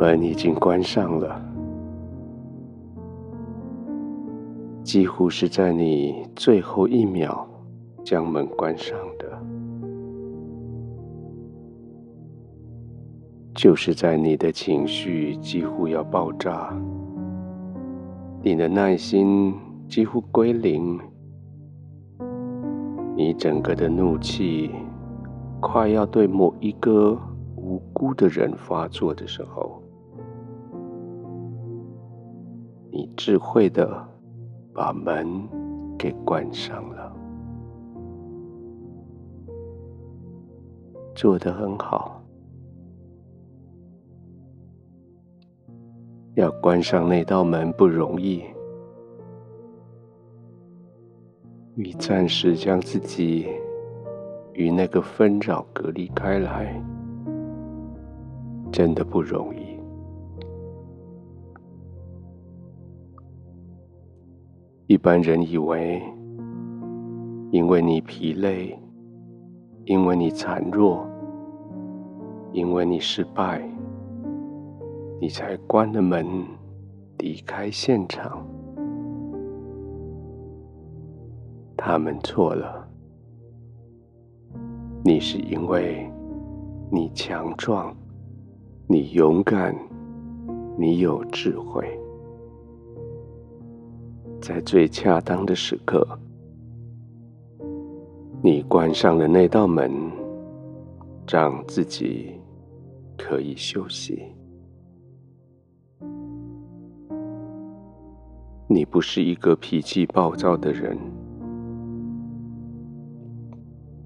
[0.00, 1.38] 门已经关上了，
[4.82, 7.46] 几乎是在你最后一秒
[8.02, 9.38] 将门关上的，
[13.54, 16.74] 就是在你的情绪几乎要爆炸，
[18.42, 19.52] 你的耐心
[19.86, 20.98] 几乎归零，
[23.14, 24.70] 你整个的怒气
[25.60, 27.18] 快要对某一个
[27.54, 29.79] 无辜的人发作的时候，
[32.92, 34.08] 你智慧的
[34.74, 35.26] 把门
[35.98, 37.16] 给关上了，
[41.14, 42.22] 做得很好。
[46.34, 48.42] 要关上那道门不容易，
[51.74, 53.46] 你暂时将自己
[54.54, 56.82] 与那个纷扰隔离开来。
[58.72, 59.69] 真的不容易。
[64.90, 66.02] 一般人以为，
[67.52, 68.76] 因为你疲累，
[69.84, 71.06] 因为你孱弱，
[72.50, 73.62] 因为你失败，
[75.20, 76.26] 你才关了门，
[77.18, 78.44] 离开现场。
[81.76, 82.84] 他们错了。
[85.04, 86.10] 你是因为
[86.90, 87.94] 你强壮。
[88.88, 89.72] 你勇敢，
[90.76, 91.99] 你有智慧，
[94.40, 96.06] 在最恰当的时刻，
[98.42, 99.92] 你关上了那道门，
[101.28, 102.40] 让自己
[103.18, 104.22] 可以休息。
[108.66, 110.96] 你不是一个脾气暴躁的人。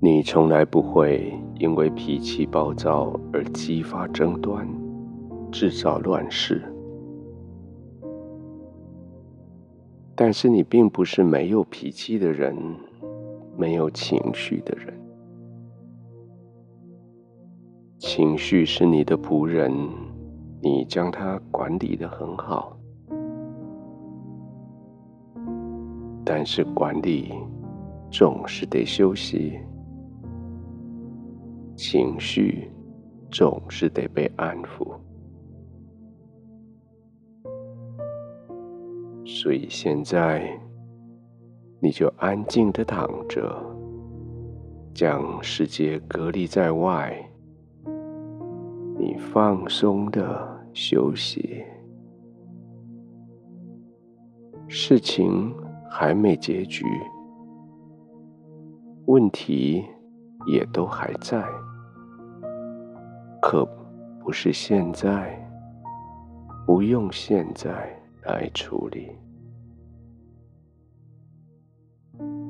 [0.00, 4.66] 你从来不会因为脾气暴躁而激发争端，
[5.52, 6.71] 制造乱世。
[10.14, 12.54] 但是你并不是没有脾气的人，
[13.56, 14.92] 没有情绪的人。
[17.98, 19.72] 情绪是你的仆人，
[20.60, 22.76] 你将它管理得很好。
[26.24, 27.32] 但是管理
[28.10, 29.58] 总是得休息。
[31.74, 32.70] 情绪
[33.30, 34.94] 总是得被安抚，
[39.34, 40.46] 所以现在
[41.80, 43.50] 你就安静的躺着，
[44.94, 47.16] 将世界隔离在外，
[48.98, 51.64] 你放松的休息。
[54.68, 55.50] 事情
[55.90, 56.84] 还没结局，
[59.06, 59.82] 问题
[60.46, 61.42] 也都还在。
[63.40, 63.66] 可
[64.20, 65.34] 不是现在，
[66.66, 69.10] 不用现在来处理。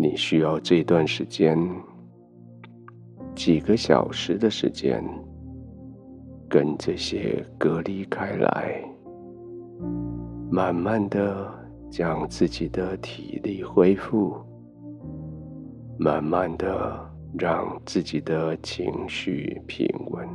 [0.00, 1.58] 你需要这段时间，
[3.34, 5.04] 几个小时的时间，
[6.48, 8.82] 跟这些隔离开来，
[10.50, 11.52] 慢慢的
[11.90, 14.34] 将自己的体力恢复，
[15.98, 16.98] 慢慢的
[17.38, 20.26] 让自己的情绪平稳。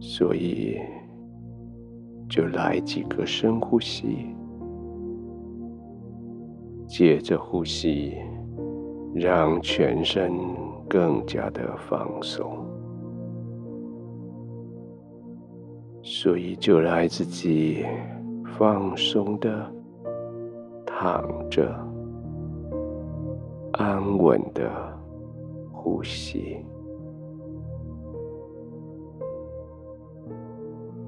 [0.00, 0.80] 所以，
[2.28, 4.34] 就来几个深呼吸，
[6.88, 8.16] 借着呼吸，
[9.14, 10.32] 让全身
[10.88, 12.64] 更加的放松。
[16.02, 17.84] 所以，就来自己
[18.56, 19.70] 放松的
[20.86, 21.78] 躺着，
[23.72, 24.70] 安稳的
[25.70, 26.56] 呼吸。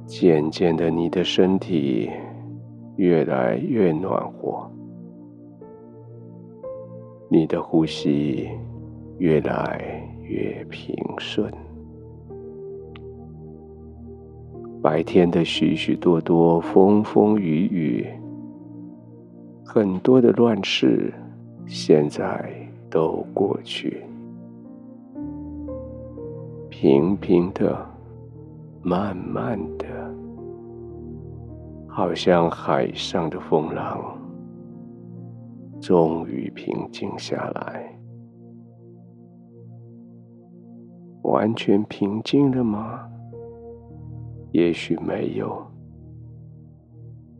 [0.04, 2.10] 渐渐的，你的身体
[2.96, 4.70] 越来越暖和，
[7.32, 8.50] 你的呼吸
[9.18, 9.80] 越来
[10.20, 11.48] 越平顺。
[14.82, 18.06] 白天的许许多多风风雨雨，
[19.64, 21.14] 很多的乱事，
[21.66, 22.52] 现在
[22.90, 24.02] 都过去，
[26.68, 27.88] 平平的。
[28.82, 29.86] 慢慢的，
[31.86, 34.18] 好像海上的风浪，
[35.80, 37.98] 终于平静下来。
[41.22, 43.08] 完全平静了吗？
[44.52, 45.64] 也许没有，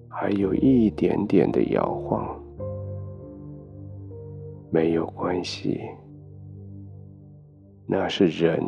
[0.08, 2.38] 还有一点点的摇晃。
[4.70, 5.80] 没有关系，
[7.86, 8.62] 那是人。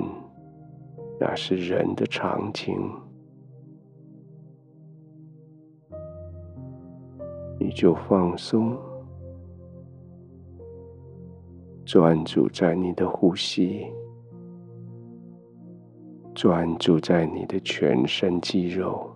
[1.21, 2.75] 那是人的常情。
[7.61, 8.77] 你就放松，
[11.93, 13.87] 专注在你的呼吸，
[16.35, 19.15] 专注在你的全身肌肉。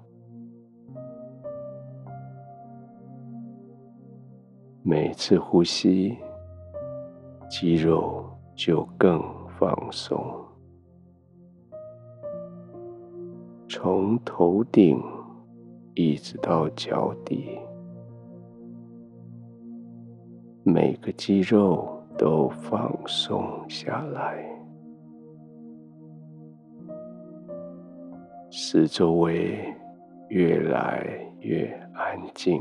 [4.82, 6.18] 每次呼吸，
[7.48, 8.22] 肌肉
[8.54, 9.22] 就更
[9.58, 10.22] 放松，
[13.70, 15.02] 从头顶
[15.94, 17.58] 一直到脚底，
[20.62, 24.44] 每个肌肉都放松下来，
[28.50, 29.58] 使周围
[30.28, 31.06] 越来
[31.40, 32.60] 越安静。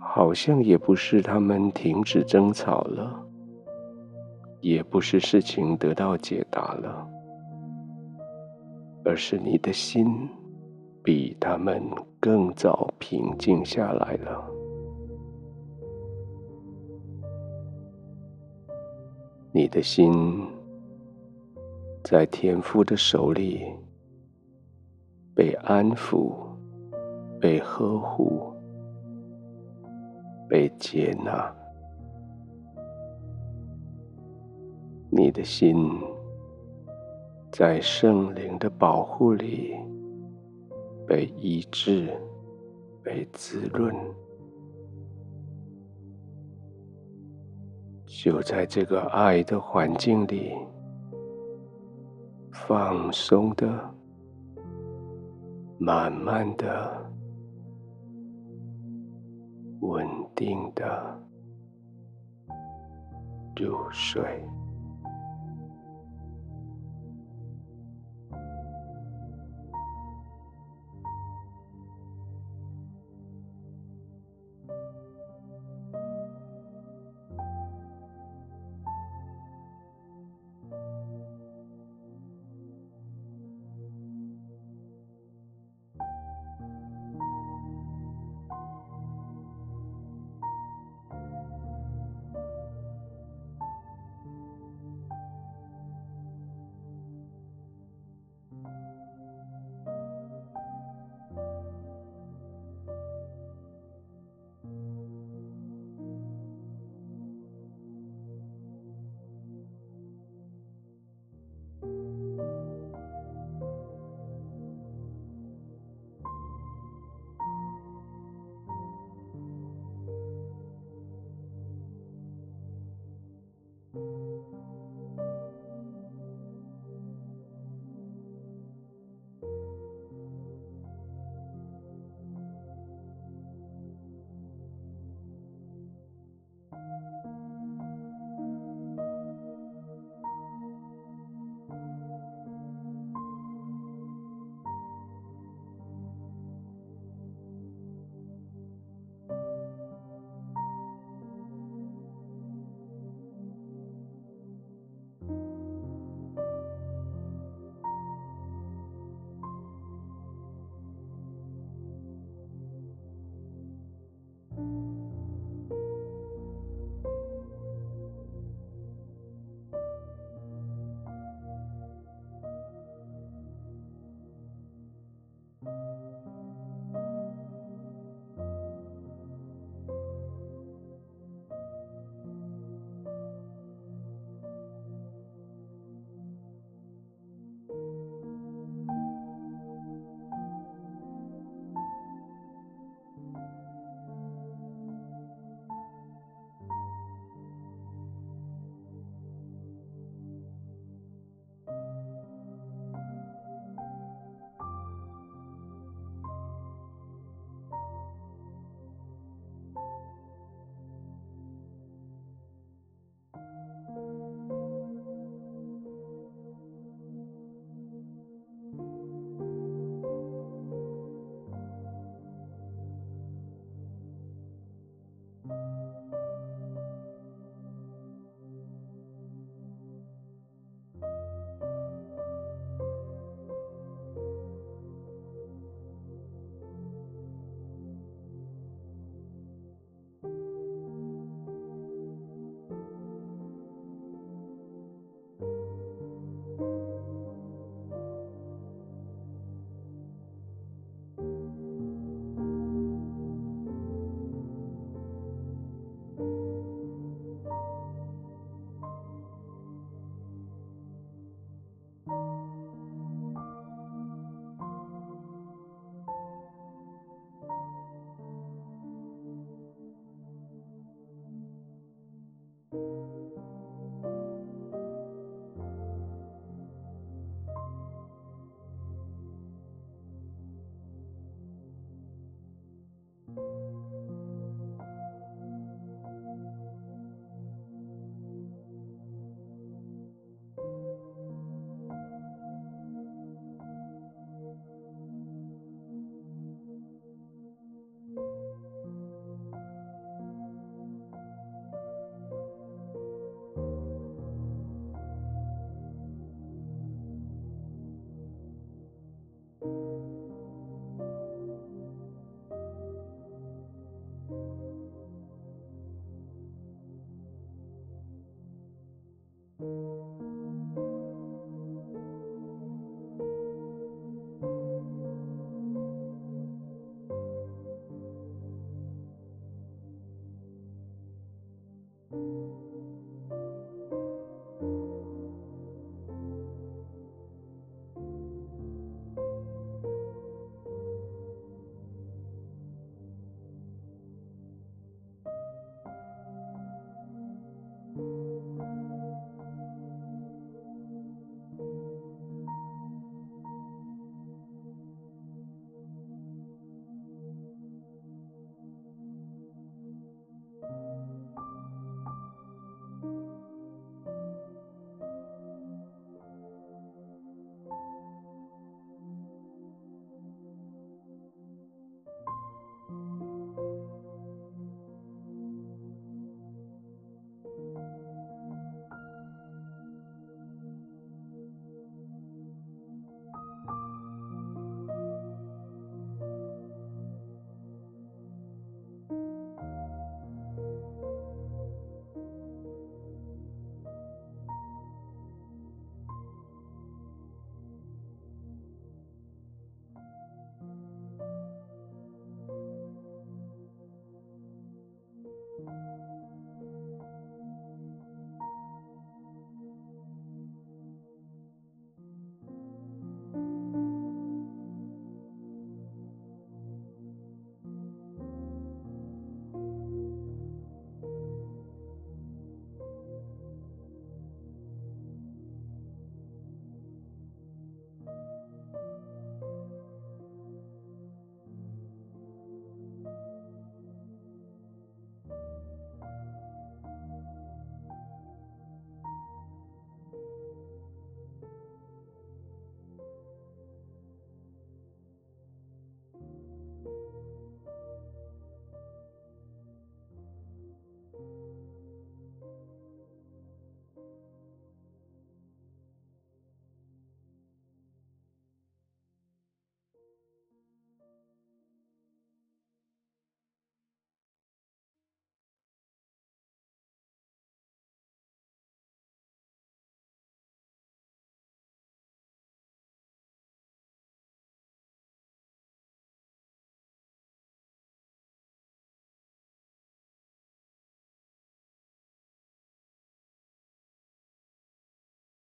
[0.00, 3.24] 好像也不是他们停止争吵了，
[4.60, 7.06] 也不是事情得到解答了，
[9.04, 10.28] 而是你的心
[11.04, 11.82] 比他们
[12.18, 14.57] 更早平静下来了。
[19.52, 20.46] 你的心
[22.04, 23.64] 在天父的手里
[25.34, 26.34] 被安抚，
[27.40, 28.52] 被呵护。
[30.50, 31.54] 被接纳，
[35.10, 35.76] 你的心
[37.52, 39.76] 在圣灵的保护里
[41.06, 42.08] 被医治、
[43.02, 43.94] 被滋润，
[48.08, 50.52] 就在这个爱的环境里，
[52.50, 53.94] 放松的、
[55.78, 57.06] 慢慢的。
[59.80, 61.22] 稳定的
[63.56, 64.44] 入睡。